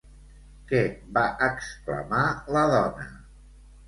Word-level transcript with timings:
Què 0.69 0.77
va 1.17 1.25
exclamar 1.47 2.21
la 2.57 2.65
dona? 2.73 3.05